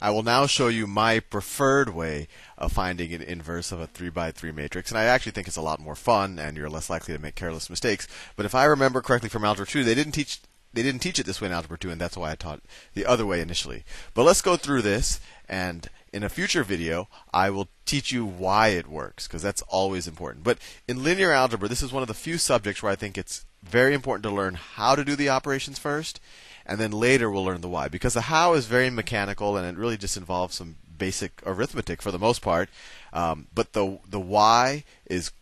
I 0.00 0.10
will 0.10 0.22
now 0.22 0.46
show 0.46 0.68
you 0.68 0.86
my 0.86 1.20
preferred 1.20 1.94
way 1.94 2.28
of 2.58 2.72
finding 2.72 3.12
an 3.12 3.22
inverse 3.22 3.72
of 3.72 3.80
a 3.80 3.86
3 3.86 4.10
by 4.10 4.30
3 4.30 4.52
matrix. 4.52 4.90
And 4.90 4.98
I 4.98 5.04
actually 5.04 5.32
think 5.32 5.48
it's 5.48 5.56
a 5.56 5.62
lot 5.62 5.80
more 5.80 5.94
fun 5.94 6.38
and 6.38 6.56
you're 6.56 6.68
less 6.68 6.90
likely 6.90 7.14
to 7.14 7.20
make 7.20 7.34
careless 7.34 7.70
mistakes. 7.70 8.06
But 8.36 8.46
if 8.46 8.54
I 8.54 8.64
remember 8.64 9.00
correctly 9.00 9.28
from 9.28 9.44
Algebra 9.44 9.66
2, 9.66 9.84
they 9.84 9.94
didn't 9.94 10.12
teach 10.12 10.40
they 10.74 10.82
didn't 10.82 11.02
teach 11.02 11.18
it 11.18 11.26
this 11.26 11.40
way 11.40 11.46
in 11.46 11.52
Algebra 11.52 11.78
2, 11.78 11.90
and 11.90 12.00
that's 12.00 12.16
why 12.16 12.32
I 12.32 12.34
taught 12.34 12.60
the 12.94 13.06
other 13.06 13.24
way 13.24 13.40
initially. 13.40 13.84
But 14.12 14.24
let's 14.24 14.42
go 14.42 14.56
through 14.56 14.82
this, 14.82 15.20
and 15.48 15.88
in 16.12 16.24
a 16.24 16.28
future 16.28 16.64
video, 16.64 17.08
I 17.32 17.50
will 17.50 17.68
teach 17.86 18.10
you 18.10 18.26
why 18.26 18.68
it 18.68 18.88
works, 18.88 19.26
because 19.26 19.40
that's 19.40 19.62
always 19.62 20.08
important. 20.08 20.44
But 20.44 20.58
in 20.88 21.04
linear 21.04 21.30
algebra, 21.30 21.68
this 21.68 21.82
is 21.82 21.92
one 21.92 22.02
of 22.02 22.08
the 22.08 22.14
few 22.14 22.38
subjects 22.38 22.82
where 22.82 22.92
I 22.92 22.96
think 22.96 23.16
it's 23.16 23.46
very 23.62 23.94
important 23.94 24.24
to 24.24 24.30
learn 24.30 24.54
how 24.54 24.94
to 24.94 25.04
do 25.04 25.16
the 25.16 25.28
operations 25.28 25.78
first, 25.78 26.20
and 26.66 26.78
then 26.78 26.90
later 26.90 27.30
we'll 27.30 27.44
learn 27.44 27.60
the 27.60 27.68
why. 27.68 27.88
Because 27.88 28.14
the 28.14 28.22
how 28.22 28.54
is 28.54 28.66
very 28.66 28.90
mechanical, 28.90 29.56
and 29.56 29.66
it 29.66 29.80
really 29.80 29.96
just 29.96 30.16
involves 30.16 30.56
some 30.56 30.76
basic 30.96 31.42
arithmetic 31.44 32.00
for 32.00 32.10
the 32.10 32.18
most 32.18 32.42
part. 32.42 32.68
Um, 33.12 33.46
but 33.54 33.72
the 33.72 33.98
the 34.08 34.20
why 34.20 34.84
is 35.06 35.32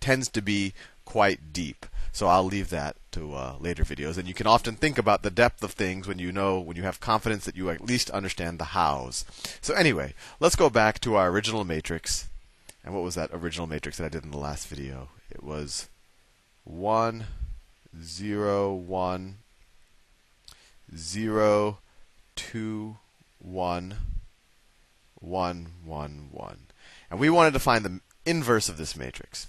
tends 0.00 0.28
to 0.30 0.42
be 0.42 0.74
quite 1.04 1.52
deep. 1.52 1.86
So 2.12 2.26
I'll 2.26 2.44
leave 2.44 2.68
that 2.68 2.96
to 3.12 3.34
uh, 3.34 3.56
later 3.58 3.84
videos. 3.84 4.18
And 4.18 4.28
you 4.28 4.34
can 4.34 4.46
often 4.46 4.76
think 4.76 4.98
about 4.98 5.22
the 5.22 5.30
depth 5.30 5.62
of 5.62 5.72
things 5.72 6.06
when 6.06 6.18
you 6.18 6.30
know, 6.30 6.60
when 6.60 6.76
you 6.76 6.82
have 6.82 7.00
confidence 7.00 7.46
that 7.46 7.56
you 7.56 7.70
at 7.70 7.80
least 7.80 8.10
understand 8.10 8.58
the 8.58 8.72
hows. 8.76 9.24
So 9.62 9.72
anyway, 9.72 10.14
let's 10.38 10.56
go 10.56 10.68
back 10.68 11.00
to 11.00 11.14
our 11.14 11.30
original 11.30 11.64
matrix. 11.64 12.28
And 12.84 12.94
what 12.94 13.02
was 13.02 13.14
that 13.14 13.30
original 13.32 13.66
matrix 13.66 13.96
that 13.96 14.04
I 14.04 14.10
did 14.10 14.24
in 14.24 14.30
the 14.30 14.38
last 14.38 14.68
video? 14.68 15.08
It 15.30 15.42
was 15.42 15.88
1, 16.64 17.24
0, 18.02 18.74
1, 18.74 19.36
0, 20.96 21.78
2, 22.36 22.96
1, 23.38 23.96
1, 25.20 25.66
1, 25.84 26.28
1. 26.30 26.58
And 27.10 27.20
we 27.20 27.30
wanted 27.30 27.52
to 27.52 27.58
find 27.58 27.84
the 27.84 28.00
inverse 28.24 28.68
of 28.68 28.76
this 28.76 28.96
matrix. 28.96 29.46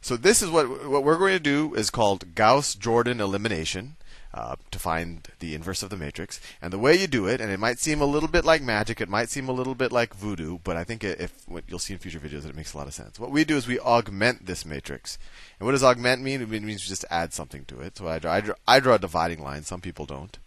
So 0.00 0.16
this 0.16 0.42
is 0.42 0.50
what 0.50 0.88
what 0.88 1.04
we're 1.04 1.18
going 1.18 1.34
to 1.34 1.38
do 1.38 1.74
is 1.74 1.88
called 1.90 2.34
Gauss-Jordan 2.34 3.20
elimination. 3.20 3.96
Uh, 4.34 4.56
to 4.70 4.78
find 4.78 5.28
the 5.40 5.54
inverse 5.54 5.82
of 5.82 5.90
the 5.90 5.96
matrix. 5.96 6.40
And 6.62 6.72
the 6.72 6.78
way 6.78 6.98
you 6.98 7.06
do 7.06 7.26
it, 7.26 7.38
and 7.38 7.50
it 7.50 7.60
might 7.60 7.78
seem 7.78 8.00
a 8.00 8.06
little 8.06 8.30
bit 8.30 8.46
like 8.46 8.62
magic, 8.62 8.98
it 8.98 9.08
might 9.10 9.28
seem 9.28 9.46
a 9.46 9.52
little 9.52 9.74
bit 9.74 9.92
like 9.92 10.14
voodoo, 10.14 10.58
but 10.64 10.74
I 10.74 10.84
think 10.84 11.04
if 11.04 11.44
you'll 11.68 11.78
see 11.78 11.92
in 11.92 11.98
future 11.98 12.18
videos, 12.18 12.44
that 12.44 12.48
it 12.48 12.56
makes 12.56 12.72
a 12.72 12.78
lot 12.78 12.86
of 12.86 12.94
sense. 12.94 13.20
What 13.20 13.30
we 13.30 13.44
do 13.44 13.58
is 13.58 13.66
we 13.66 13.78
augment 13.78 14.46
this 14.46 14.64
matrix. 14.64 15.18
And 15.60 15.66
what 15.66 15.72
does 15.72 15.84
augment 15.84 16.22
mean? 16.22 16.40
It 16.40 16.48
means 16.48 16.64
we 16.64 16.74
just 16.76 17.04
add 17.10 17.34
something 17.34 17.66
to 17.66 17.80
it. 17.80 17.98
So 17.98 18.08
I 18.08 18.18
draw, 18.18 18.32
I 18.32 18.40
draw, 18.40 18.54
I 18.66 18.80
draw 18.80 18.94
a 18.94 18.98
dividing 18.98 19.42
line. 19.42 19.64
Some 19.64 19.82
people 19.82 20.06
don't. 20.06 20.38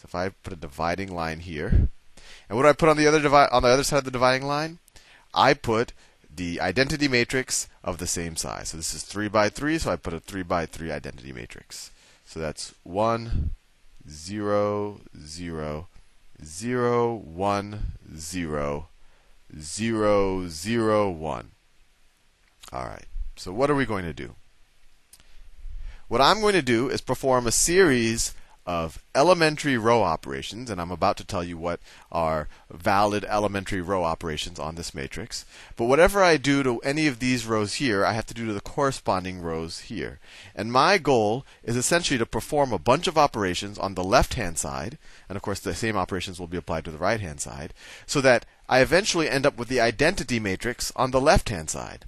So 0.00 0.06
if 0.06 0.14
I 0.14 0.30
put 0.30 0.54
a 0.54 0.56
dividing 0.56 1.14
line 1.14 1.40
here, 1.40 1.88
and 2.48 2.56
what 2.56 2.62
do 2.62 2.68
I 2.68 2.72
put 2.72 2.88
on 2.88 2.96
the 2.96 3.06
other 3.06 3.20
divi- 3.20 3.52
on 3.52 3.62
the 3.62 3.68
other 3.68 3.84
side 3.84 3.98
of 3.98 4.04
the 4.04 4.10
dividing 4.10 4.46
line? 4.46 4.78
I 5.34 5.52
put 5.52 5.92
the 6.34 6.58
identity 6.58 7.06
matrix 7.06 7.68
of 7.84 7.98
the 7.98 8.06
same 8.06 8.34
size. 8.34 8.70
So 8.70 8.78
this 8.78 8.94
is 8.94 9.02
3 9.02 9.28
by 9.28 9.50
3, 9.50 9.78
so 9.78 9.92
I 9.92 9.96
put 9.96 10.14
a 10.14 10.20
3 10.20 10.42
by 10.42 10.64
3 10.64 10.90
identity 10.90 11.34
matrix. 11.34 11.90
So 12.24 12.40
that's 12.40 12.72
1, 12.84 13.50
0, 14.08 15.00
0, 15.22 15.88
0, 16.42 17.14
1, 17.14 17.80
0, 18.16 18.88
0, 19.60 20.48
0, 20.48 21.10
1. 21.10 21.50
All 22.72 22.84
right. 22.86 23.06
So 23.36 23.52
what 23.52 23.70
are 23.70 23.74
we 23.74 23.84
going 23.84 24.04
to 24.04 24.14
do? 24.14 24.34
What 26.08 26.22
I'm 26.22 26.40
going 26.40 26.54
to 26.54 26.62
do 26.62 26.88
is 26.88 27.02
perform 27.02 27.46
a 27.46 27.52
series 27.52 28.34
of 28.66 29.02
elementary 29.14 29.76
row 29.76 30.02
operations, 30.02 30.70
and 30.70 30.80
I'm 30.80 30.90
about 30.90 31.16
to 31.16 31.24
tell 31.24 31.42
you 31.42 31.58
what 31.58 31.80
are 32.12 32.48
valid 32.70 33.24
elementary 33.24 33.80
row 33.80 34.04
operations 34.04 34.58
on 34.58 34.74
this 34.74 34.94
matrix. 34.94 35.44
But 35.76 35.86
whatever 35.86 36.22
I 36.22 36.36
do 36.36 36.62
to 36.62 36.78
any 36.80 37.06
of 37.06 37.18
these 37.18 37.46
rows 37.46 37.74
here, 37.74 38.04
I 38.04 38.12
have 38.12 38.26
to 38.26 38.34
do 38.34 38.46
to 38.46 38.52
the 38.52 38.60
corresponding 38.60 39.40
rows 39.40 39.80
here. 39.80 40.20
And 40.54 40.72
my 40.72 40.98
goal 40.98 41.44
is 41.64 41.76
essentially 41.76 42.18
to 42.18 42.26
perform 42.26 42.72
a 42.72 42.78
bunch 42.78 43.06
of 43.06 43.18
operations 43.18 43.78
on 43.78 43.94
the 43.94 44.04
left 44.04 44.34
hand 44.34 44.58
side, 44.58 44.98
and 45.28 45.36
of 45.36 45.42
course 45.42 45.60
the 45.60 45.74
same 45.74 45.96
operations 45.96 46.38
will 46.38 46.46
be 46.46 46.58
applied 46.58 46.84
to 46.84 46.90
the 46.90 46.98
right 46.98 47.20
hand 47.20 47.40
side, 47.40 47.74
so 48.06 48.20
that 48.20 48.46
I 48.68 48.80
eventually 48.80 49.28
end 49.28 49.46
up 49.46 49.56
with 49.56 49.68
the 49.68 49.80
identity 49.80 50.38
matrix 50.38 50.92
on 50.94 51.10
the 51.10 51.20
left 51.20 51.48
hand 51.48 51.70
side. 51.70 52.04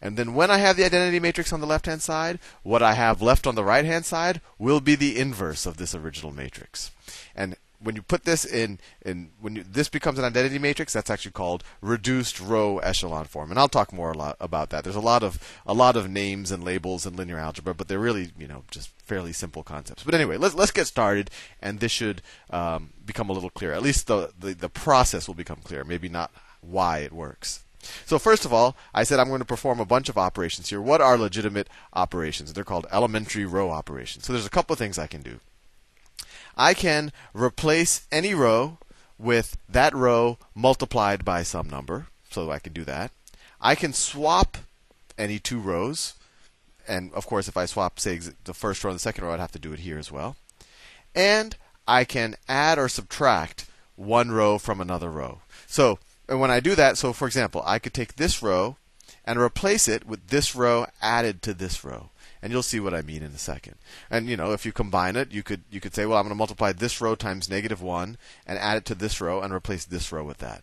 And 0.00 0.16
then 0.16 0.34
when 0.34 0.50
I 0.50 0.58
have 0.58 0.76
the 0.76 0.84
identity 0.84 1.20
matrix 1.20 1.52
on 1.52 1.60
the 1.60 1.66
left 1.66 1.86
hand 1.86 2.02
side, 2.02 2.38
what 2.62 2.82
I 2.82 2.94
have 2.94 3.22
left 3.22 3.46
on 3.46 3.54
the 3.54 3.64
right 3.64 3.84
hand 3.84 4.04
side 4.04 4.40
will 4.58 4.80
be 4.80 4.94
the 4.94 5.18
inverse 5.18 5.66
of 5.66 5.76
this 5.76 5.94
original 5.94 6.32
matrix. 6.32 6.90
And 7.34 7.56
when 7.80 7.94
you 7.94 8.02
put 8.02 8.24
this 8.24 8.44
in, 8.44 8.78
in 9.02 9.30
when 9.40 9.56
you, 9.56 9.62
this 9.62 9.88
becomes 9.88 10.18
an 10.18 10.24
identity 10.24 10.58
matrix, 10.58 10.92
that's 10.92 11.10
actually 11.10 11.32
called 11.32 11.62
reduced 11.80 12.40
row 12.40 12.78
echelon 12.78 13.26
form. 13.26 13.50
And 13.50 13.58
I'll 13.58 13.68
talk 13.68 13.92
more 13.92 14.14
about 14.40 14.70
that. 14.70 14.84
There's 14.84 14.96
a 14.96 15.00
lot 15.00 15.22
of 15.22 15.38
a 15.66 15.74
lot 15.74 15.96
of 15.96 16.10
names 16.10 16.50
and 16.50 16.64
labels 16.64 17.06
in 17.06 17.16
linear 17.16 17.38
algebra, 17.38 17.74
but 17.74 17.88
they're 17.88 17.98
really 17.98 18.30
you 18.38 18.48
know 18.48 18.64
just 18.70 18.90
fairly 18.98 19.32
simple 19.32 19.62
concepts. 19.62 20.02
But 20.02 20.14
anyway, 20.14 20.36
let's 20.36 20.54
let's 20.54 20.70
get 20.70 20.86
started, 20.86 21.30
and 21.60 21.80
this 21.80 21.92
should 21.92 22.22
um, 22.50 22.92
become 23.04 23.28
a 23.28 23.32
little 23.32 23.50
clearer. 23.50 23.74
At 23.74 23.82
least 23.82 24.06
the, 24.06 24.32
the 24.38 24.54
the 24.54 24.68
process 24.68 25.26
will 25.26 25.34
become 25.34 25.60
clear. 25.62 25.84
Maybe 25.84 26.08
not 26.08 26.32
why 26.60 26.98
it 26.98 27.12
works. 27.12 27.65
So 28.04 28.18
first 28.18 28.44
of 28.44 28.52
all, 28.52 28.76
I 28.94 29.04
said 29.04 29.18
I'm 29.18 29.28
going 29.28 29.40
to 29.40 29.44
perform 29.44 29.80
a 29.80 29.84
bunch 29.84 30.08
of 30.08 30.18
operations 30.18 30.70
here. 30.70 30.80
What 30.80 31.00
are 31.00 31.16
legitimate 31.16 31.68
operations? 31.92 32.52
They're 32.52 32.64
called 32.64 32.86
elementary 32.92 33.44
row 33.44 33.70
operations. 33.70 34.26
So 34.26 34.32
there's 34.32 34.46
a 34.46 34.50
couple 34.50 34.72
of 34.72 34.78
things 34.78 34.98
I 34.98 35.06
can 35.06 35.22
do. 35.22 35.40
I 36.56 36.74
can 36.74 37.12
replace 37.34 38.06
any 38.10 38.34
row 38.34 38.78
with 39.18 39.56
that 39.68 39.94
row 39.94 40.38
multiplied 40.54 41.24
by 41.24 41.42
some 41.42 41.68
number. 41.68 42.06
So 42.30 42.50
I 42.50 42.58
can 42.58 42.72
do 42.72 42.84
that. 42.84 43.12
I 43.60 43.74
can 43.74 43.92
swap 43.92 44.58
any 45.16 45.38
two 45.38 45.58
rows. 45.58 46.14
And 46.88 47.12
of 47.14 47.26
course, 47.26 47.48
if 47.48 47.56
I 47.56 47.66
swap, 47.66 47.98
say, 47.98 48.20
the 48.44 48.54
first 48.54 48.84
row 48.84 48.90
and 48.90 48.96
the 48.96 49.02
second 49.02 49.24
row, 49.24 49.32
I'd 49.32 49.40
have 49.40 49.52
to 49.52 49.58
do 49.58 49.72
it 49.72 49.80
here 49.80 49.98
as 49.98 50.12
well. 50.12 50.36
And 51.14 51.56
I 51.88 52.04
can 52.04 52.36
add 52.48 52.78
or 52.78 52.88
subtract 52.88 53.66
one 53.96 54.30
row 54.30 54.58
from 54.58 54.80
another 54.80 55.10
row. 55.10 55.40
So 55.66 55.98
and 56.28 56.40
when 56.40 56.50
I 56.50 56.60
do 56.60 56.74
that, 56.74 56.98
so 56.98 57.12
for 57.12 57.26
example, 57.26 57.62
I 57.64 57.78
could 57.78 57.94
take 57.94 58.16
this 58.16 58.42
row 58.42 58.76
and 59.24 59.38
replace 59.38 59.88
it 59.88 60.06
with 60.06 60.28
this 60.28 60.54
row 60.54 60.86
added 61.02 61.42
to 61.42 61.54
this 61.54 61.84
row. 61.84 62.10
And 62.42 62.52
you'll 62.52 62.62
see 62.62 62.78
what 62.80 62.94
I 62.94 63.02
mean 63.02 63.22
in 63.22 63.32
a 63.32 63.38
second. 63.38 63.76
And 64.10 64.28
you 64.28 64.36
know, 64.36 64.52
if 64.52 64.64
you 64.64 64.72
combine 64.72 65.16
it, 65.16 65.32
you 65.32 65.42
could 65.42 65.62
you 65.70 65.80
could 65.80 65.94
say, 65.94 66.06
well, 66.06 66.18
I'm 66.18 66.24
going 66.24 66.30
to 66.30 66.36
multiply 66.36 66.72
this 66.72 67.00
row 67.00 67.14
times 67.14 67.50
negative 67.50 67.82
one 67.82 68.18
and 68.46 68.58
add 68.58 68.76
it 68.76 68.84
to 68.86 68.94
this 68.94 69.20
row 69.20 69.40
and 69.40 69.52
replace 69.52 69.84
this 69.84 70.12
row 70.12 70.22
with 70.22 70.38
that. 70.38 70.62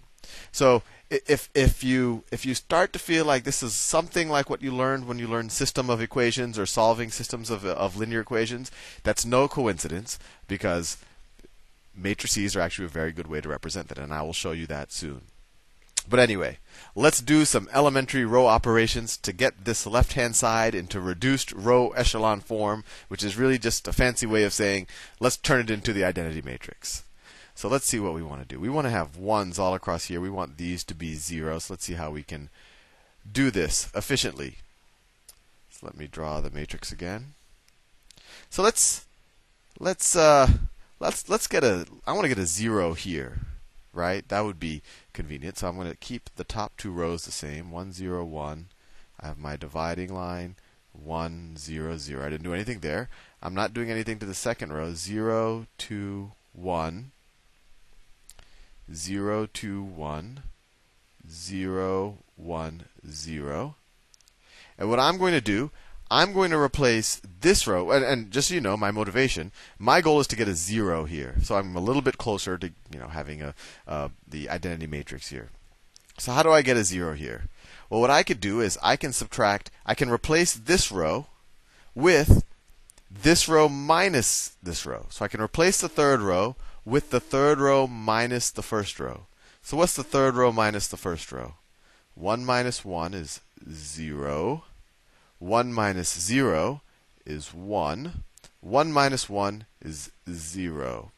So 0.52 0.84
if 1.10 1.50
if 1.54 1.84
you 1.84 2.24
if 2.32 2.46
you 2.46 2.56
start 2.56 2.94
to 2.94 3.00
feel 3.00 3.26
like 3.26 3.44
this 3.44 3.62
is 3.62 3.74
something 3.74 4.30
like 4.30 4.50
what 4.50 4.62
you 4.62 4.72
learned 4.72 5.08
when 5.08 5.20
you 5.20 5.28
learned 5.28 5.52
system 5.52 5.90
of 5.90 6.02
equations 6.02 6.58
or 6.58 6.66
solving 6.66 7.12
systems 7.12 7.50
of 7.50 7.66
of 7.66 7.98
linear 7.98 8.22
equations, 8.22 8.72
that's 9.04 9.26
no 9.26 9.48
coincidence 9.48 10.18
because 10.48 10.98
matrices 11.96 12.56
are 12.56 12.62
actually 12.62 12.86
a 12.86 12.90
very 12.90 13.12
good 13.12 13.28
way 13.28 13.42
to 13.42 13.50
represent 13.50 13.90
that, 13.90 14.00
and 14.00 14.14
I 14.14 14.22
will 14.22 14.34
show 14.34 14.52
you 14.52 14.66
that 14.68 14.92
soon. 14.92 15.22
But 16.08 16.20
anyway, 16.20 16.58
let's 16.96 17.22
do 17.22 17.46
some 17.46 17.70
elementary 17.74 18.26
row 18.26 18.48
operations 18.48 19.18
to 19.18 19.32
get 19.32 19.66
this 19.66 19.88
left 19.88 20.14
hand 20.14 20.36
side 20.36 20.76
into 20.76 21.00
reduced 21.00 21.52
row 21.54 21.90
echelon 21.90 22.42
form, 22.42 22.84
which 23.08 23.24
is 23.24 23.38
really 23.38 23.58
just 23.58 23.88
a 23.88 23.94
fancy 23.94 24.26
way 24.26 24.44
of 24.44 24.54
saying 24.54 24.88
let's 25.20 25.38
turn 25.38 25.62
it 25.62 25.70
into 25.70 25.94
the 25.94 26.04
identity 26.04 26.42
matrix. 26.42 27.04
So 27.56 27.70
let's 27.70 27.86
see 27.86 28.00
what 28.00 28.14
we 28.14 28.24
want 28.24 28.42
to 28.42 28.48
do. 28.48 28.60
We 28.60 28.70
want 28.70 28.86
to 28.86 28.92
have 28.92 29.16
ones 29.16 29.60
all 29.60 29.76
across 29.76 30.06
here. 30.06 30.20
We 30.20 30.30
want 30.30 30.58
these 30.58 30.84
to 30.86 30.96
be 30.96 31.14
zeros. 31.16 31.70
Let's 31.70 31.86
see 31.86 31.94
how 31.94 32.12
we 32.12 32.24
can 32.24 32.50
do 33.32 33.52
this 33.52 33.90
efficiently. 33.96 34.58
So 35.70 35.86
let 35.86 35.98
me 35.98 36.08
draw 36.08 36.42
the 36.42 36.50
matrix 36.50 36.92
again. 36.92 37.34
So 38.50 38.62
let's 38.62 39.06
let's 39.80 40.16
uh, 40.16 40.50
let's 41.00 41.30
let's 41.30 41.48
get 41.48 41.64
a 41.64 41.86
I 42.06 42.12
want 42.12 42.24
to 42.24 42.30
get 42.30 42.40
a 42.40 42.46
zero 42.46 42.94
here 42.94 43.40
right? 43.94 44.28
That 44.28 44.42
would 44.42 44.60
be 44.60 44.82
convenient. 45.14 45.58
So 45.58 45.68
I'm 45.68 45.76
going 45.76 45.90
to 45.90 45.96
keep 45.96 46.30
the 46.36 46.44
top 46.44 46.74
two 46.78 46.92
rows 46.92 47.26
the 47.26 47.32
same 47.32 47.72
1, 47.72 47.94
0, 47.94 48.26
1. 48.26 48.68
I 49.20 49.28
have 49.28 49.38
my 49.38 49.56
dividing 49.56 50.14
line 50.14 50.56
1, 50.92 51.56
0, 51.58 51.98
0. 51.98 52.26
I 52.26 52.30
didn't 52.30 52.44
do 52.44 52.54
anything 52.54 52.80
there. 52.80 53.10
I'm 53.42 53.54
not 53.54 53.74
doing 53.74 53.90
anything 53.90 54.20
to 54.20 54.26
the 54.26 54.34
second 54.34 54.74
row 54.74 54.94
0, 54.94 55.68
2, 55.78 56.32
1. 56.54 57.12
0, 58.94 59.46
2, 59.54 59.84
1. 59.84 60.44
0, 61.30 62.18
1, 62.36 62.84
0. 63.10 63.76
And 64.78 64.90
what 64.90 65.00
I'm 65.00 65.18
going 65.18 65.34
to 65.34 65.42
do 65.42 65.72
I'm 66.12 66.34
going 66.34 66.52
to 66.52 66.58
replace 66.58 67.22
this 67.42 67.66
row, 67.66 67.92
and, 67.92 68.06
and, 68.06 68.32
just 68.32 68.50
so 68.50 68.54
you 68.54 68.62
know, 68.62 68.78
my 68.78 68.92
motivation, 68.92 69.52
my 69.80 70.02
goal 70.02 70.20
is 70.20 70.28
to 70.28 70.36
get 70.36 70.48
a 70.48 70.54
zero 70.54 71.06
here. 71.06 71.36
So 71.42 71.56
I'm 71.56 71.76
a 71.76 71.82
little 71.82 72.02
bit 72.02 72.18
closer 72.18 72.58
to 72.58 72.72
you 72.92 73.00
know 73.00 73.08
having 73.08 73.42
a 73.42 73.56
uh, 73.88 74.10
the 74.28 74.50
identity 74.50 74.88
matrix 74.88 75.30
here. 75.30 75.50
So 76.18 76.32
how 76.32 76.44
do 76.44 76.52
I 76.52 76.62
get 76.62 76.78
a 76.78 76.84
zero 76.84 77.14
here? 77.14 77.46
Well, 77.90 78.02
what 78.02 78.12
I 78.12 78.24
could 78.24 78.40
do 78.40 78.62
is 78.62 78.78
I 78.84 78.96
can 78.96 79.14
subtract, 79.14 79.72
I 79.86 79.96
can 79.96 80.10
replace 80.10 80.54
this 80.54 80.92
row 80.92 81.28
with 81.96 82.44
this 83.10 83.48
row 83.48 83.68
minus 83.68 84.56
this 84.62 84.86
row. 84.86 85.08
So 85.10 85.26
I 85.26 85.28
can 85.28 85.42
replace 85.42 85.82
the 85.82 85.90
third 85.90 86.22
row 86.22 86.56
with 86.86 87.10
the 87.10 87.20
third 87.20 87.60
row 87.60 87.88
minus 87.88 88.52
the 88.52 88.64
first 88.64 89.00
row. 89.00 89.28
So 89.62 89.78
what's 89.78 89.96
the 89.96 90.04
third 90.04 90.36
row 90.36 90.52
minus 90.52 90.88
the 90.88 90.98
first 90.98 91.32
row? 91.32 91.56
1 92.16 92.46
minus 92.46 92.86
1 92.86 93.14
is 93.14 93.42
0. 93.72 94.64
1 95.44 95.74
minus 95.74 96.18
0 96.22 96.82
is 97.26 97.54
1. 97.54 98.24
1 98.62 98.92
minus 98.94 99.30
1 99.30 99.66
is 99.82 100.10
0. 100.30 101.12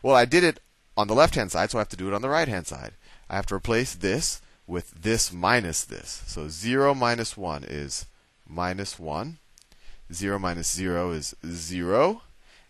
Well, 0.00 0.14
I 0.14 0.24
did 0.26 0.44
it 0.44 0.60
on 0.96 1.08
the 1.08 1.14
left 1.14 1.34
hand 1.34 1.50
side, 1.50 1.72
so 1.72 1.78
I 1.78 1.80
have 1.80 1.88
to 1.88 1.96
do 1.96 2.06
it 2.06 2.14
on 2.14 2.22
the 2.22 2.28
right 2.28 2.46
hand 2.46 2.68
side. 2.68 2.92
I 3.28 3.34
have 3.34 3.46
to 3.46 3.56
replace 3.56 3.94
this 3.94 4.40
with 4.68 5.02
this 5.02 5.32
minus 5.32 5.82
this. 5.82 6.22
So 6.26 6.46
0 6.48 6.94
minus 6.94 7.36
1 7.36 7.64
is 7.64 8.06
minus 8.48 8.96
1. 8.96 9.38
0 10.12 10.38
minus 10.38 10.72
0 10.72 11.10
is 11.10 11.34
0. 11.44 12.22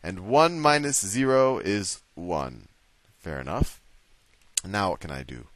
And 0.02 0.20
1 0.20 0.58
minus 0.58 1.06
0 1.06 1.58
is 1.58 2.00
1. 2.14 2.69
Fair 3.19 3.43
enough. 3.43 3.79
Now 4.67 4.90
what 4.90 5.00
can 5.00 5.11
I 5.11 5.23
do? 5.23 5.49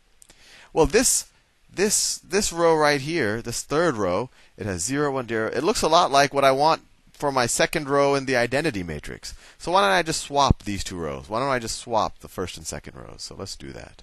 Well, 0.75 0.87
this 0.87 1.32
this 1.75 2.19
this 2.19 2.53
row 2.53 2.75
right 2.75 3.01
here, 3.01 3.41
this 3.43 3.63
third 3.63 3.97
row, 3.97 4.31
it 4.57 4.67
has 4.67 4.85
0, 4.85 5.13
1, 5.13 5.29
0. 5.29 5.49
It 5.49 5.65
looks 5.65 5.83
a 5.83 5.89
lot 5.89 6.11
like 6.11 6.35
what 6.35 6.45
I 6.45 6.53
want 6.53 6.83
for 7.13 7.33
my 7.33 7.47
second 7.47 7.89
row 7.89 8.15
in 8.15 8.27
the 8.27 8.37
identity 8.37 8.83
matrix. 8.83 9.35
So 9.59 9.73
why 9.73 9.83
don't 9.83 9.91
I 9.91 10.03
just 10.03 10.23
swap 10.23 10.65
these 10.65 10.85
two 10.85 10.97
rows? 10.97 11.29
Why 11.29 11.39
don't 11.39 11.49
I 11.49 11.59
just 11.59 11.79
swap 11.79 12.19
the 12.19 12.29
first 12.29 12.57
and 12.57 12.67
second 12.67 12.97
rows? 12.97 13.23
So 13.23 13.35
let's 13.35 13.57
do 13.57 13.73
that. 13.73 14.03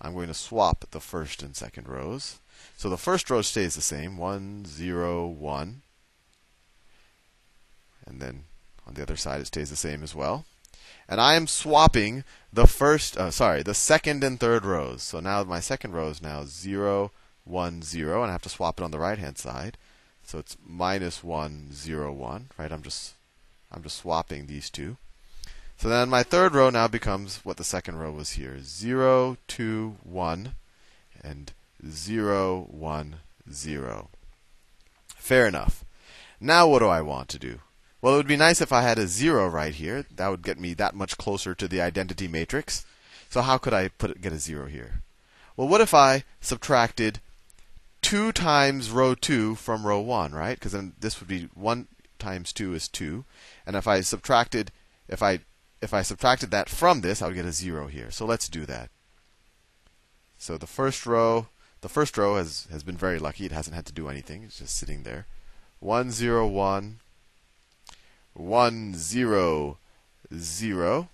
I'm 0.00 0.14
going 0.14 0.28
to 0.28 0.34
swap 0.34 0.86
the 0.90 1.00
first 1.00 1.42
and 1.42 1.54
second 1.54 1.88
rows. 1.88 2.38
So 2.76 2.88
the 2.88 2.96
first 2.96 3.30
row 3.30 3.42
stays 3.42 3.74
the 3.74 3.80
same 3.80 4.16
1, 4.16 4.64
0, 4.66 5.26
1. 5.26 5.82
And 8.06 8.20
then 8.20 8.44
on 8.86 8.94
the 8.94 9.02
other 9.02 9.16
side, 9.16 9.40
it 9.40 9.46
stays 9.46 9.70
the 9.70 9.76
same 9.76 10.02
as 10.02 10.14
well. 10.14 10.44
And 11.12 11.20
I 11.20 11.34
am 11.34 11.46
swapping 11.46 12.24
the 12.50 12.66
first, 12.66 13.18
uh, 13.18 13.30
sorry, 13.30 13.62
the 13.62 13.74
second 13.74 14.24
and 14.24 14.40
third 14.40 14.64
rows. 14.64 15.02
So 15.02 15.20
now 15.20 15.44
my 15.44 15.60
second 15.60 15.92
row 15.92 16.08
is 16.08 16.22
now 16.22 16.44
0, 16.46 17.10
1, 17.44 17.82
0. 17.82 18.22
And 18.22 18.30
I 18.30 18.32
have 18.32 18.40
to 18.40 18.48
swap 18.48 18.80
it 18.80 18.82
on 18.82 18.92
the 18.92 18.98
right 18.98 19.18
hand 19.18 19.36
side. 19.36 19.76
So 20.24 20.38
it's 20.38 20.56
minus 20.66 21.22
1, 21.22 21.74
0, 21.74 22.14
1. 22.14 22.46
Right? 22.56 22.72
I'm 22.72 22.80
just, 22.80 23.12
I'm 23.70 23.82
just 23.82 23.98
swapping 23.98 24.46
these 24.46 24.70
two. 24.70 24.96
So 25.76 25.90
then 25.90 26.08
my 26.08 26.22
third 26.22 26.54
row 26.54 26.70
now 26.70 26.88
becomes 26.88 27.40
what 27.44 27.58
the 27.58 27.62
second 27.62 27.98
row 27.98 28.12
was 28.12 28.30
here 28.30 28.60
0, 28.62 29.36
2, 29.48 29.96
1, 30.04 30.54
and 31.22 31.52
0, 31.86 32.68
1, 32.70 33.16
0. 33.52 34.08
Fair 35.08 35.46
enough. 35.46 35.84
Now 36.40 36.66
what 36.68 36.78
do 36.78 36.86
I 36.86 37.02
want 37.02 37.28
to 37.28 37.38
do? 37.38 37.58
Well, 38.02 38.14
it 38.14 38.16
would 38.16 38.26
be 38.26 38.36
nice 38.36 38.60
if 38.60 38.72
I 38.72 38.82
had 38.82 38.98
a 38.98 39.06
0 39.06 39.46
right 39.46 39.72
here. 39.72 40.04
That 40.16 40.28
would 40.28 40.42
get 40.42 40.58
me 40.58 40.74
that 40.74 40.96
much 40.96 41.16
closer 41.16 41.54
to 41.54 41.68
the 41.68 41.80
identity 41.80 42.26
matrix. 42.26 42.84
So 43.30 43.42
how 43.42 43.58
could 43.58 43.72
I 43.72 43.88
put 43.88 44.20
get 44.20 44.32
a 44.32 44.38
0 44.38 44.66
here? 44.66 45.02
Well, 45.56 45.68
what 45.68 45.80
if 45.80 45.94
I 45.94 46.24
subtracted 46.40 47.20
2 48.02 48.32
times 48.32 48.90
row 48.90 49.14
2 49.14 49.54
from 49.54 49.86
row 49.86 50.00
1, 50.00 50.32
right? 50.32 50.58
Because 50.58 50.72
then 50.72 50.94
this 50.98 51.20
would 51.20 51.28
be 51.28 51.48
1 51.54 51.86
times 52.18 52.52
2 52.52 52.74
is 52.74 52.88
2. 52.88 53.24
And 53.64 53.76
if 53.76 53.86
I 53.86 54.00
subtracted 54.00 54.72
if 55.08 55.22
I 55.22 55.40
if 55.80 55.94
I 55.94 56.02
subtracted 56.02 56.50
that 56.50 56.68
from 56.68 57.00
this, 57.00 57.22
I 57.22 57.26
would 57.26 57.36
get 57.36 57.46
a 57.46 57.52
0 57.52 57.86
here. 57.86 58.10
So 58.10 58.26
let's 58.26 58.48
do 58.48 58.66
that. 58.66 58.90
So 60.38 60.58
the 60.58 60.66
first 60.66 61.06
row, 61.06 61.46
the 61.82 61.88
first 61.88 62.18
row 62.18 62.36
has, 62.36 62.66
has 62.70 62.82
been 62.82 62.96
very 62.96 63.18
lucky. 63.18 63.46
It 63.46 63.52
hasn't 63.52 63.76
had 63.76 63.86
to 63.86 63.92
do 63.92 64.08
anything. 64.08 64.42
It's 64.42 64.58
just 64.58 64.76
sitting 64.76 65.02
there. 65.04 65.26
1, 65.80 66.10
0, 66.10 66.46
1, 66.48 66.98
1, 68.34 68.94
0, 68.94 69.78
0. 70.34 71.08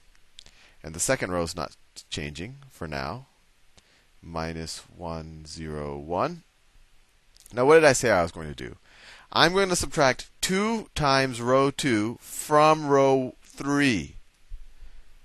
And 0.83 0.95
the 0.95 1.01
second 1.01 1.33
row 1.33 1.43
is 1.43 1.57
not 1.57 1.77
changing 2.11 2.57
for 2.71 2.87
now. 2.87 3.27
Minus 4.23 4.83
1, 4.97 5.45
0, 5.47 5.99
1. 5.99 6.43
Now, 7.53 7.65
what 7.65 7.75
did 7.75 7.85
I 7.85 7.93
say 7.93 8.11
I 8.11 8.23
was 8.23 8.33
going 8.33 8.49
to 8.49 8.55
do? 8.55 8.77
I'm 9.33 9.53
going 9.53 9.69
to 9.69 9.77
subtract 9.77 10.31
2 10.43 10.89
times 10.95 11.41
row 11.41 11.71
2 11.71 12.19
from 12.21 12.87
row 12.87 13.35
3. 13.43 14.17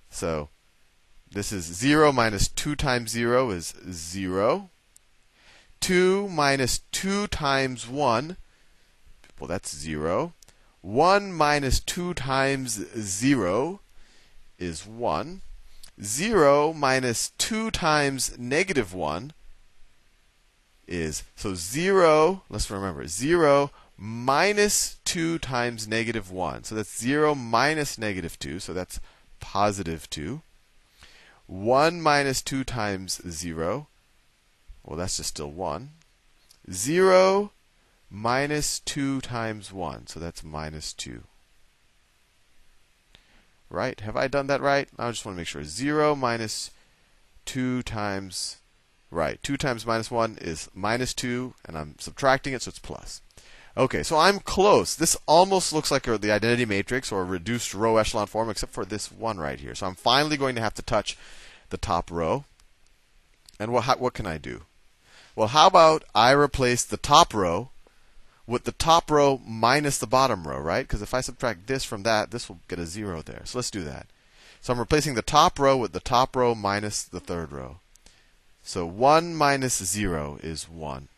So 0.09 0.49
this 1.31 1.51
is 1.51 1.65
0 1.65 2.11
minus 2.11 2.47
2 2.47 2.75
times 2.75 3.11
0 3.11 3.49
is 3.51 3.73
0. 3.89 4.69
2 5.79 6.29
minus 6.29 6.79
2 6.91 7.27
times 7.27 7.87
1, 7.87 8.37
well, 9.39 9.47
that's 9.47 9.75
0. 9.75 10.33
1 10.83 11.31
minus 11.31 11.79
2 11.79 12.13
times 12.13 12.73
0 12.93 13.79
is 14.59 14.85
1. 14.85 15.41
0 16.03 16.73
minus 16.73 17.29
2 17.37 17.71
times 17.71 18.37
negative 18.37 18.93
1 18.93 19.31
is, 20.85 21.23
so 21.37 21.55
0, 21.55 22.43
let's 22.49 22.69
remember, 22.69 23.07
0 23.07 23.71
minus 23.97 24.97
2 25.05 25.39
times 25.39 25.87
negative 25.87 26.29
1. 26.29 26.65
So 26.65 26.75
that's 26.75 26.99
0 26.99 27.33
minus 27.33 27.97
negative 27.97 28.37
2, 28.37 28.59
so 28.59 28.73
that's 28.73 28.99
positive 29.39 30.09
2. 30.09 30.41
1 31.47 32.01
minus 32.01 32.41
2 32.41 32.65
times 32.65 33.21
0. 33.29 33.87
Well, 34.83 34.97
that's 34.97 35.15
just 35.15 35.29
still 35.29 35.49
1. 35.49 35.91
0 36.69 37.51
minus 38.13 38.79
2 38.81 39.21
times 39.21 39.73
1. 39.73 40.07
So 40.07 40.19
that's 40.19 40.43
minus 40.43 40.93
2. 40.93 41.23
Right? 43.69 43.99
Have 44.01 44.15
I 44.15 44.27
done 44.27 44.45
that 44.47 44.61
right? 44.61 44.87
I 44.99 45.09
just 45.09 45.25
want 45.25 45.35
to 45.35 45.39
make 45.39 45.47
sure. 45.47 45.63
0 45.63 46.15
minus 46.15 46.69
2 47.45 47.81
times. 47.81 48.57
Right. 49.09 49.41
2 49.41 49.57
times 49.57 49.85
minus 49.85 50.11
1 50.11 50.37
is 50.41 50.69
minus 50.75 51.13
2, 51.15 51.55
and 51.65 51.77
I'm 51.77 51.95
subtracting 51.97 52.53
it, 52.53 52.61
so 52.61 52.69
it's 52.69 52.79
plus. 52.79 53.21
Okay, 53.75 54.03
so 54.03 54.17
I'm 54.17 54.39
close. 54.39 54.95
This 54.95 55.17
almost 55.25 55.73
looks 55.73 55.89
like 55.89 56.03
the 56.03 56.31
identity 56.31 56.65
matrix 56.65 57.11
or 57.11 57.25
reduced 57.25 57.73
row 57.73 57.97
echelon 57.97 58.27
form, 58.27 58.51
except 58.51 58.71
for 58.71 58.85
this 58.85 59.11
one 59.11 59.39
right 59.39 59.59
here. 59.59 59.73
So 59.73 59.87
I'm 59.87 59.95
finally 59.95 60.37
going 60.37 60.53
to 60.53 60.61
have 60.61 60.75
to 60.75 60.83
touch 60.83 61.17
the 61.71 61.77
top 61.77 62.11
row. 62.11 62.45
And 63.59 63.73
what, 63.73 63.85
how, 63.85 63.97
what 63.97 64.13
can 64.13 64.27
I 64.27 64.37
do? 64.37 64.61
Well, 65.35 65.47
how 65.47 65.65
about 65.65 66.03
I 66.13 66.31
replace 66.31 66.83
the 66.83 66.97
top 66.97 67.33
row 67.33 67.71
with 68.45 68.65
the 68.65 68.71
top 68.71 69.09
row 69.09 69.39
minus 69.45 69.97
the 69.97 70.07
bottom 70.07 70.47
row, 70.47 70.59
right? 70.59 70.85
Because 70.85 71.01
if 71.01 71.13
I 71.13 71.21
subtract 71.21 71.67
this 71.67 71.83
from 71.83 72.03
that, 72.03 72.31
this 72.31 72.49
will 72.49 72.59
get 72.67 72.79
a 72.79 72.85
zero 72.85 73.21
there. 73.21 73.41
So 73.45 73.57
let's 73.57 73.71
do 73.71 73.83
that. 73.83 74.07
So 74.61 74.73
I'm 74.73 74.79
replacing 74.79 75.15
the 75.15 75.21
top 75.21 75.59
row 75.59 75.77
with 75.77 75.91
the 75.91 75.99
top 75.99 76.35
row 76.35 76.55
minus 76.55 77.03
the 77.03 77.19
third 77.19 77.51
row. 77.51 77.77
So 78.63 78.85
1 78.85 79.35
minus 79.35 79.83
0 79.83 80.39
is 80.41 80.69
1. 80.69 81.09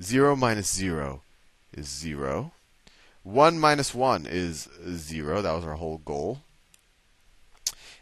0 0.00 0.36
minus 0.36 0.72
0 0.72 1.20
is 1.76 1.88
0. 1.88 2.52
1 3.24 3.58
minus 3.58 3.94
1 3.94 4.26
is 4.28 4.68
0. 4.88 5.42
That 5.42 5.52
was 5.52 5.64
our 5.64 5.74
whole 5.74 5.98
goal. 5.98 6.42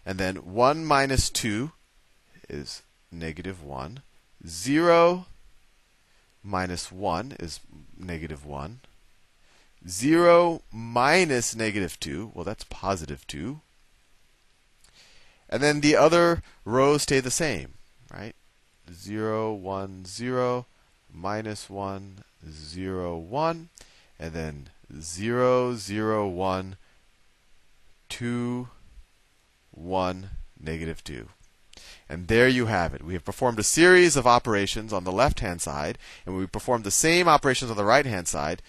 And 0.04 0.18
then 0.18 0.36
1 0.36 0.84
minus 0.84 1.30
2 1.30 1.72
is 2.48 2.82
negative 3.10 3.62
1. 3.62 4.02
0 4.46 5.26
minus 6.42 6.90
1 6.90 7.36
is 7.38 7.60
negative 7.98 8.44
1. 8.44 8.80
0 9.88 10.62
minus 10.72 11.54
negative 11.54 11.98
2, 12.00 12.32
well, 12.34 12.44
that's 12.44 12.64
positive 12.64 13.26
2. 13.26 13.60
And 15.48 15.62
then 15.62 15.80
the 15.80 15.96
other 15.96 16.42
rows 16.64 17.02
stay 17.02 17.20
the 17.20 17.30
same, 17.30 17.74
right? 18.12 18.34
0, 18.92 19.52
1, 19.54 20.04
0 20.04 20.66
minus 21.12 21.70
1, 21.70 22.18
0, 22.50 23.16
1, 23.16 23.68
and 24.18 24.32
then 24.32 24.68
0, 25.00 25.74
0, 25.74 26.28
1, 26.28 26.76
2, 28.08 28.68
1, 29.72 30.30
negative 30.60 31.02
2. 31.04 31.28
And 32.10 32.26
there 32.26 32.48
you 32.48 32.66
have 32.66 32.92
it. 32.92 33.04
We 33.04 33.12
have 33.12 33.24
performed 33.24 33.60
a 33.60 33.62
series 33.62 34.16
of 34.16 34.26
operations 34.26 34.92
on 34.92 35.04
the 35.04 35.12
left 35.12 35.38
hand 35.38 35.62
side, 35.62 35.96
and 36.26 36.36
we 36.36 36.44
performed 36.44 36.82
the 36.82 36.90
same 36.90 37.28
operations 37.28 37.70
on 37.70 37.76
the 37.76 37.84
right 37.84 38.04
hand 38.04 38.26
side. 38.26 38.62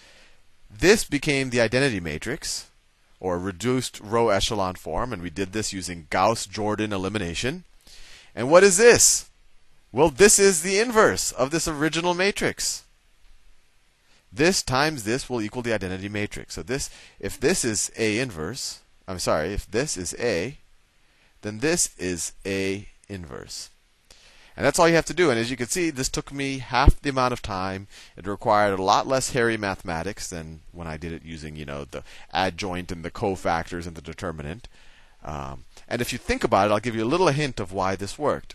This 0.70 1.02
became 1.02 1.50
the 1.50 1.60
identity 1.60 1.98
matrix, 1.98 2.68
or 3.18 3.40
reduced 3.40 3.98
row 3.98 4.28
echelon 4.28 4.76
form, 4.76 5.12
and 5.12 5.20
we 5.20 5.28
did 5.28 5.52
this 5.52 5.72
using 5.72 6.06
Gauss 6.08 6.46
Jordan 6.46 6.92
elimination. 6.92 7.64
And 8.32 8.48
what 8.48 8.62
is 8.62 8.76
this? 8.76 9.28
Well, 9.90 10.08
this 10.08 10.38
is 10.38 10.62
the 10.62 10.78
inverse 10.78 11.32
of 11.32 11.50
this 11.50 11.66
original 11.66 12.14
matrix. 12.14 12.84
This 14.32 14.62
times 14.62 15.02
this 15.02 15.28
will 15.28 15.42
equal 15.42 15.62
the 15.62 15.74
identity 15.74 16.08
matrix. 16.08 16.54
So 16.54 16.62
this, 16.62 16.90
if 17.18 17.40
this 17.40 17.64
is 17.64 17.90
A 17.98 18.20
inverse, 18.20 18.82
I'm 19.08 19.18
sorry, 19.18 19.52
if 19.52 19.68
this 19.68 19.96
is 19.96 20.14
A, 20.20 20.58
then 21.40 21.58
this 21.58 21.90
is 21.98 22.34
A 22.46 22.86
inverse. 23.08 23.70
And 24.56 24.66
that's 24.66 24.78
all 24.78 24.88
you 24.88 24.96
have 24.96 25.06
to 25.06 25.14
do. 25.14 25.30
And 25.30 25.38
as 25.38 25.50
you 25.50 25.56
can 25.56 25.68
see, 25.68 25.90
this 25.90 26.08
took 26.08 26.30
me 26.32 26.58
half 26.58 27.00
the 27.00 27.10
amount 27.10 27.32
of 27.32 27.40
time. 27.40 27.86
It 28.16 28.26
required 28.26 28.78
a 28.78 28.82
lot 28.82 29.06
less 29.06 29.32
hairy 29.32 29.56
mathematics 29.56 30.28
than 30.28 30.60
when 30.72 30.86
I 30.86 30.96
did 30.96 31.12
it 31.12 31.24
using, 31.24 31.56
you 31.56 31.64
know, 31.64 31.84
the 31.84 32.02
adjoint 32.34 32.92
and 32.92 33.04
the 33.04 33.10
cofactors 33.10 33.86
and 33.86 33.96
the 33.96 34.02
determinant. 34.02 34.68
Um, 35.24 35.64
and 35.88 36.02
if 36.02 36.12
you 36.12 36.18
think 36.18 36.44
about 36.44 36.68
it, 36.68 36.72
I'll 36.72 36.80
give 36.80 36.96
you 36.96 37.04
a 37.04 37.06
little 37.06 37.28
hint 37.28 37.60
of 37.60 37.72
why 37.72 37.96
this 37.96 38.18
worked. 38.18 38.54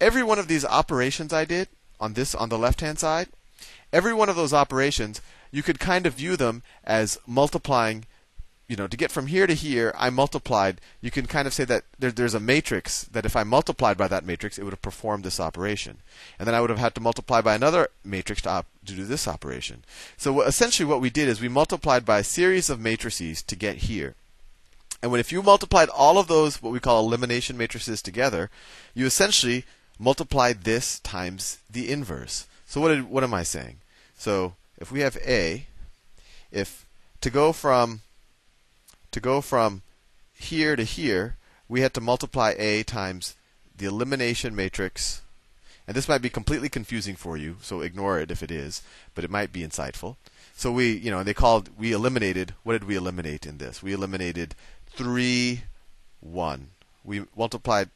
Every 0.00 0.22
one 0.22 0.38
of 0.38 0.48
these 0.48 0.64
operations 0.64 1.32
I 1.32 1.44
did 1.44 1.68
on 2.00 2.14
this 2.14 2.34
on 2.34 2.48
the 2.48 2.58
left 2.58 2.80
hand 2.80 2.98
side, 2.98 3.28
every 3.92 4.14
one 4.14 4.28
of 4.28 4.36
those 4.36 4.52
operations, 4.52 5.20
you 5.50 5.62
could 5.62 5.80
kind 5.80 6.06
of 6.06 6.14
view 6.14 6.36
them 6.36 6.62
as 6.84 7.18
multiplying 7.26 8.04
you 8.68 8.74
know, 8.74 8.88
to 8.88 8.96
get 8.96 9.12
from 9.12 9.28
here 9.28 9.46
to 9.46 9.54
here, 9.54 9.94
I 9.96 10.10
multiplied. 10.10 10.80
You 11.00 11.10
can 11.10 11.26
kind 11.26 11.46
of 11.46 11.54
say 11.54 11.64
that 11.64 11.84
there, 11.98 12.10
there's 12.10 12.34
a 12.34 12.40
matrix 12.40 13.04
that 13.04 13.24
if 13.24 13.36
I 13.36 13.44
multiplied 13.44 13.96
by 13.96 14.08
that 14.08 14.24
matrix, 14.24 14.58
it 14.58 14.64
would 14.64 14.72
have 14.72 14.82
performed 14.82 15.24
this 15.24 15.38
operation. 15.38 15.98
And 16.38 16.48
then 16.48 16.54
I 16.54 16.60
would 16.60 16.70
have 16.70 16.78
had 16.78 16.94
to 16.96 17.00
multiply 17.00 17.40
by 17.40 17.54
another 17.54 17.88
matrix 18.04 18.42
to, 18.42 18.50
op- 18.50 18.66
to 18.86 18.94
do 18.94 19.04
this 19.04 19.28
operation. 19.28 19.84
So 20.16 20.42
essentially, 20.42 20.86
what 20.86 21.00
we 21.00 21.10
did 21.10 21.28
is 21.28 21.40
we 21.40 21.48
multiplied 21.48 22.04
by 22.04 22.18
a 22.18 22.24
series 22.24 22.68
of 22.68 22.80
matrices 22.80 23.40
to 23.42 23.54
get 23.54 23.76
here. 23.76 24.14
And 25.00 25.12
when 25.12 25.20
if 25.20 25.30
you 25.30 25.42
multiplied 25.42 25.88
all 25.90 26.18
of 26.18 26.26
those, 26.26 26.60
what 26.60 26.72
we 26.72 26.80
call 26.80 27.06
elimination 27.06 27.56
matrices 27.56 28.02
together, 28.02 28.50
you 28.94 29.06
essentially 29.06 29.64
multiplied 29.98 30.64
this 30.64 30.98
times 31.00 31.58
the 31.70 31.90
inverse. 31.90 32.46
So 32.66 32.80
what, 32.80 32.88
did, 32.88 33.08
what 33.08 33.22
am 33.22 33.32
I 33.32 33.44
saying? 33.44 33.76
So 34.18 34.54
if 34.78 34.90
we 34.90 35.00
have 35.00 35.16
A, 35.18 35.66
if 36.50 36.84
to 37.20 37.30
go 37.30 37.52
from 37.52 38.00
to 39.16 39.20
go 39.20 39.40
from 39.40 39.80
here 40.34 40.76
to 40.76 40.84
here, 40.84 41.36
we 41.68 41.80
had 41.80 41.94
to 41.94 42.02
multiply 42.02 42.54
A 42.58 42.82
times 42.82 43.34
the 43.74 43.86
elimination 43.86 44.54
matrix. 44.54 45.22
And 45.88 45.96
this 45.96 46.06
might 46.06 46.20
be 46.20 46.28
completely 46.28 46.68
confusing 46.68 47.16
for 47.16 47.38
you, 47.38 47.56
so 47.62 47.80
ignore 47.80 48.20
it 48.20 48.30
if 48.30 48.42
it 48.42 48.50
is, 48.50 48.82
but 49.14 49.24
it 49.24 49.30
might 49.30 49.54
be 49.54 49.62
insightful. 49.62 50.16
So 50.54 50.70
we, 50.70 50.92
you 50.92 51.10
know, 51.10 51.22
they 51.22 51.32
called, 51.32 51.70
we 51.78 51.92
eliminated, 51.92 52.52
what 52.62 52.74
did 52.74 52.84
we 52.84 52.94
eliminate 52.94 53.46
in 53.46 53.56
this? 53.56 53.82
We 53.82 53.94
eliminated 53.94 54.54
3, 54.90 55.62
1. 56.20 56.68
We 57.02 57.24
multiplied 57.34 57.88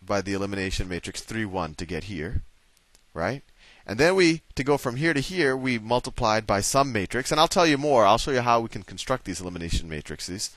by 0.00 0.20
the 0.20 0.34
elimination 0.34 0.88
matrix 0.88 1.20
3, 1.20 1.46
1 1.46 1.74
to 1.74 1.84
get 1.84 2.04
here, 2.04 2.42
right? 3.12 3.42
And 3.86 3.98
then 3.98 4.14
we, 4.14 4.42
to 4.54 4.64
go 4.64 4.76
from 4.76 4.96
here 4.96 5.14
to 5.14 5.20
here, 5.20 5.56
we 5.56 5.78
multiplied 5.78 6.46
by 6.46 6.60
some 6.60 6.92
matrix. 6.92 7.30
And 7.30 7.40
I'll 7.40 7.48
tell 7.48 7.66
you 7.66 7.78
more. 7.78 8.04
I'll 8.04 8.18
show 8.18 8.30
you 8.30 8.42
how 8.42 8.60
we 8.60 8.68
can 8.68 8.82
construct 8.82 9.24
these 9.24 9.40
elimination 9.40 9.88
matrices. 9.88 10.50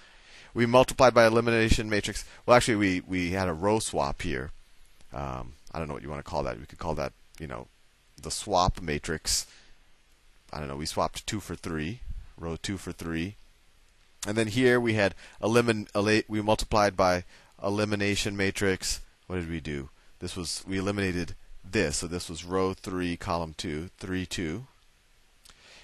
We 0.54 0.66
multiplied 0.66 1.14
by 1.14 1.26
elimination 1.26 1.90
matrix. 1.90 2.26
Well, 2.46 2.56
actually, 2.56 2.76
we, 2.76 3.02
we 3.02 3.32
had 3.32 3.48
a 3.48 3.54
row 3.54 3.80
swap 3.80 4.22
here. 4.22 4.52
Um, 5.14 5.54
I 5.72 5.80
don't 5.80 5.88
know 5.88 5.94
what 5.94 6.04
you 6.04 6.10
want 6.10 6.24
to 6.24 6.30
call 6.30 6.44
that. 6.44 6.60
We 6.60 6.66
could 6.66 6.80
call 6.80 6.96
that, 6.96 7.14
you 7.40 7.48
know, 7.48 7.68
the 8.22 8.32
swap 8.32 8.82
matrix. 8.82 9.48
I 10.52 10.60
don't 10.60 10.68
know. 10.68 10.76
We 10.76 10.86
swapped 10.86 11.26
2 11.26 11.40
for 11.40 11.56
3, 11.56 12.02
row 12.38 12.56
2 12.56 12.78
for 12.78 12.92
3. 12.92 13.36
And 14.28 14.38
then 14.38 14.48
here 14.48 14.80
we 14.80 14.94
had 14.94 15.16
elimin, 15.42 15.88
we 16.28 16.42
multiplied 16.42 16.96
by 16.96 17.24
elimination 17.62 18.38
matrix. 18.38 19.02
What 19.28 19.38
did 19.38 19.50
we 19.50 19.60
do? 19.60 19.90
This 20.20 20.36
was 20.36 20.64
we 20.68 20.78
eliminated 20.78 21.36
this. 21.64 21.98
So 21.98 22.08
this 22.08 22.30
was 22.30 22.44
row 22.44 22.74
3, 22.74 23.18
column 23.18 23.56
2, 23.58 23.90
3, 23.98 24.26
2. 24.26 24.66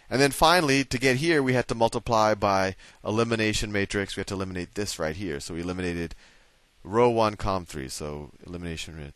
And 0.09 0.19
then 0.19 0.31
finally, 0.31 0.83
to 0.83 0.97
get 0.97 1.17
here, 1.17 1.43
we 1.43 1.53
had 1.53 1.67
to 1.67 1.75
multiply 1.75 2.33
by 2.33 2.75
elimination 3.05 3.71
matrix. 3.71 4.15
We 4.15 4.21
had 4.21 4.27
to 4.27 4.33
eliminate 4.33 4.75
this 4.75 4.97
right 4.97 5.15
here. 5.15 5.39
So 5.39 5.53
we 5.53 5.61
eliminated 5.61 6.15
row 6.83 7.09
1, 7.09 7.35
column 7.35 7.65
3. 7.65 7.87
So 7.89 8.31
elimination 8.45 9.13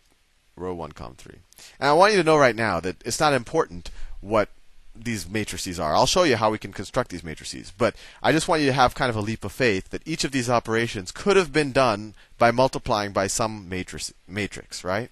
row 0.55 0.73
1, 0.73 0.91
column 0.91 1.15
3. 1.15 1.35
And 1.79 1.89
I 1.89 1.93
want 1.93 2.13
you 2.13 2.19
to 2.19 2.23
know 2.23 2.37
right 2.37 2.55
now 2.55 2.79
that 2.79 2.97
it's 3.05 3.19
not 3.19 3.33
important 3.33 3.89
what 4.21 4.49
these 4.95 5.27
matrices 5.27 5.79
are. 5.79 5.95
I'll 5.95 6.05
show 6.05 6.23
you 6.23 6.35
how 6.35 6.51
we 6.51 6.59
can 6.59 6.71
construct 6.71 7.09
these 7.09 7.23
matrices. 7.23 7.73
But 7.75 7.95
I 8.21 8.31
just 8.31 8.47
want 8.47 8.61
you 8.61 8.67
to 8.67 8.73
have 8.73 8.93
kind 8.93 9.09
of 9.09 9.15
a 9.15 9.21
leap 9.21 9.43
of 9.43 9.51
faith 9.51 9.89
that 9.89 10.03
each 10.05 10.23
of 10.23 10.31
these 10.31 10.49
operations 10.49 11.11
could 11.11 11.35
have 11.35 11.51
been 11.51 11.71
done 11.71 12.13
by 12.37 12.51
multiplying 12.51 13.11
by 13.11 13.27
some 13.27 13.67
matrix, 13.67 14.13
matrix 14.27 14.83
right? 14.83 15.09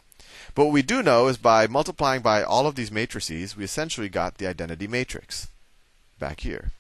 But 0.54 0.66
what 0.66 0.74
we 0.74 0.82
do 0.82 1.02
know 1.02 1.28
is 1.28 1.38
by 1.38 1.68
multiplying 1.68 2.22
by 2.22 2.44
all 2.44 2.68
of 2.68 2.76
these 2.76 2.92
matrices, 2.92 3.56
we 3.56 3.64
essentially 3.64 4.10
got 4.10 4.38
the 4.38 4.48
identity 4.48 4.88
matrix 4.88 5.48
back 6.20 6.42
here. 6.42 6.72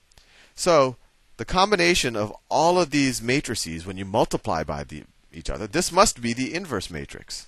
So 0.55 0.97
the 1.37 1.45
combination 1.45 2.15
of 2.15 2.33
all 2.49 2.79
of 2.79 2.91
these 2.91 3.21
matrices, 3.21 3.85
when 3.85 3.97
you 3.97 4.05
multiply 4.05 4.63
by 4.63 4.83
the, 4.83 5.03
each 5.33 5.49
other, 5.49 5.67
this 5.67 5.91
must 5.91 6.21
be 6.21 6.33
the 6.33 6.53
inverse 6.53 6.89
matrix. 6.89 7.47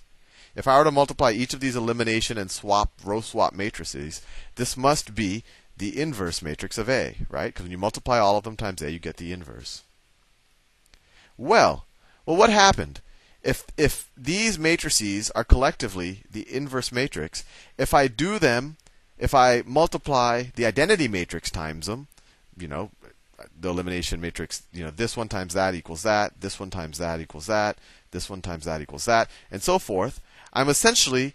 If 0.56 0.68
I 0.68 0.78
were 0.78 0.84
to 0.84 0.92
multiply 0.92 1.32
each 1.32 1.54
of 1.54 1.60
these 1.60 1.76
elimination 1.76 2.38
and 2.38 2.50
swap, 2.52 2.92
row 3.04 3.22
swap 3.22 3.54
matrices, 3.54 4.22
this 4.56 4.78
must 4.78 5.16
be 5.16 5.44
the 5.76 6.00
inverse 6.00 6.42
matrix 6.42 6.78
of 6.78 6.90
A, 6.90 7.18
right? 7.30 7.48
Because 7.48 7.64
when 7.64 7.72
you 7.72 7.78
multiply 7.78 8.20
all 8.20 8.38
of 8.38 8.44
them 8.44 8.56
times 8.56 8.82
A, 8.82 8.92
you 8.92 9.00
get 9.00 9.18
the 9.18 9.34
inverse. 9.34 9.84
Well, 11.38 11.86
well, 12.26 12.38
what 12.38 12.52
happened? 12.52 13.02
If 13.44 13.66
if 13.78 14.10
these 14.16 14.58
matrices 14.58 15.30
are 15.32 15.44
collectively 15.44 16.24
the 16.32 16.52
inverse 16.54 16.92
matrix, 16.92 17.44
if 17.78 17.94
I 17.94 18.08
do 18.08 18.40
them, 18.40 18.78
if 19.18 19.34
I 19.34 19.64
multiply 19.66 20.44
the 20.56 20.66
identity 20.66 21.08
matrix 21.08 21.52
times 21.52 21.88
them, 21.88 22.08
you 22.58 22.68
know, 22.68 22.92
the 23.60 23.70
elimination 23.70 24.22
matrix, 24.22 24.64
you 24.72 24.84
know, 24.84 24.92
this 24.92 25.18
one 25.18 25.28
times 25.28 25.54
that 25.54 25.76
equals 25.76 26.04
that, 26.04 26.40
this 26.40 26.60
one 26.60 26.70
times 26.70 26.98
that 26.98 27.20
equals 27.20 27.48
that, 27.48 27.78
this 28.12 28.30
one 28.30 28.42
times 28.42 28.66
that 28.66 28.82
equals 28.82 29.06
that, 29.06 29.30
and 29.52 29.62
so 29.62 29.78
forth. 29.80 30.22
I'm 30.54 30.70
essentially 30.70 31.34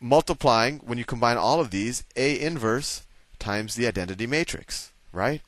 multiplying 0.00 0.78
when 0.78 0.98
you 0.98 1.04
combine 1.04 1.36
all 1.36 1.60
of 1.60 1.70
these 1.70 2.04
A 2.16 2.40
inverse 2.40 3.02
times 3.38 3.74
the 3.74 3.86
identity 3.86 4.26
matrix, 4.26 4.90
right? 5.12 5.42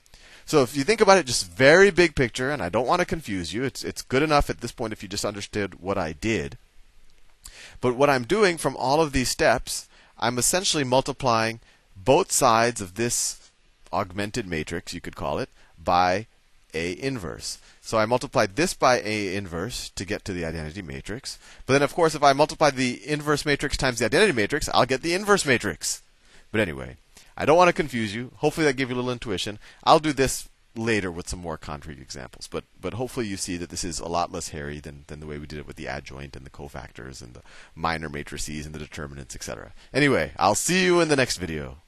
So 0.47 0.63
if 0.63 0.77
you 0.77 0.85
think 0.85 1.01
about 1.01 1.19
it, 1.19 1.27
just 1.27 1.51
very 1.51 1.91
big 1.91 2.15
picture, 2.15 2.51
and 2.51 2.63
I 2.63 2.69
don't 2.69 2.87
want 2.87 3.01
to 3.01 3.07
confuse 3.07 3.53
you. 3.53 3.65
It's 3.65 3.83
it's 3.83 4.03
good 4.03 4.23
enough 4.23 4.49
at 4.49 4.61
this 4.61 4.71
point 4.71 4.93
if 4.93 5.03
you 5.03 5.09
just 5.09 5.25
understood 5.25 5.81
what 5.81 5.99
I 5.99 6.13
did. 6.13 6.57
But 7.81 7.97
what 7.97 8.09
I'm 8.09 8.25
doing 8.25 8.57
from 8.57 8.77
all 8.77 9.01
of 9.01 9.13
these 9.13 9.29
steps, 9.29 9.89
I'm 10.19 10.39
essentially 10.39 10.85
multiplying 10.85 11.59
both 11.97 12.31
sides 12.31 12.81
of 12.81 12.95
this 12.95 13.51
augmented 13.93 14.47
matrix, 14.47 14.95
you 14.95 15.01
could 15.01 15.17
call 15.17 15.41
it, 15.41 15.49
by 15.83 16.27
A 16.75 16.93
inverse. 16.93 17.59
So 17.83 17.99
I 17.99 18.07
multiplied 18.07 18.55
this 18.55 18.73
by 18.73 19.01
A 19.01 19.35
inverse 19.35 19.91
to 19.91 20.05
get 20.05 20.25
to 20.25 20.33
the 20.33 20.45
identity 20.45 20.83
matrix. 20.83 21.39
But 21.67 21.73
then, 21.75 21.83
of 21.83 21.95
course, 21.95 22.15
if 22.15 22.23
I 22.23 22.33
multiply 22.33 22.71
the 22.71 23.07
inverse 23.07 23.45
matrix 23.45 23.77
times 23.77 23.99
the 23.99 24.05
identity 24.05 24.33
matrix, 24.33 24.69
I'll 24.73 24.87
get 24.87 25.03
the 25.03 25.15
inverse 25.15 25.45
matrix. 25.45 26.03
But 26.53 26.61
anyway, 26.61 26.97
I 27.37 27.45
don't 27.45 27.57
want 27.57 27.69
to 27.69 27.73
confuse 27.73 28.15
you. 28.15 28.33
Hopefully 28.37 28.67
that 28.67 28.77
gave 28.77 28.89
you 28.89 28.95
a 28.95 28.97
little 28.97 29.11
intuition. 29.11 29.59
I'll 29.85 29.99
do 29.99 30.13
this 30.13 30.49
later 30.75 31.11
with 31.11 31.29
some 31.29 31.39
more 31.39 31.57
concrete 31.57 31.99
examples, 31.99 32.49
but 32.49 32.65
but 32.81 32.95
hopefully 32.95 33.27
you 33.27 33.37
see 33.37 33.57
that 33.57 33.71
this 33.71 33.85
is 33.85 33.99
a 33.99 34.09
lot 34.09 34.33
less 34.33 34.51
hairy 34.51 34.79
than, 34.79 35.05
than 35.07 35.21
the 35.21 35.27
way 35.27 35.39
we 35.39 35.47
did 35.47 35.59
it 35.59 35.67
with 35.67 35.77
the 35.77 35.87
adjoint 35.87 36.37
and 36.37 36.45
the 36.45 36.51
cofactors 36.51 37.23
and 37.23 37.35
the 37.35 37.43
minor 37.75 38.09
matrices 38.09 38.67
and 38.67 38.75
the 38.75 38.79
determinants, 38.79 39.35
etc. 39.35 39.73
Anyway, 39.93 40.33
I'll 40.39 40.55
see 40.55 40.85
you 40.85 41.01
in 41.01 41.09
the 41.09 41.17
next 41.17 41.39
video. 41.39 41.79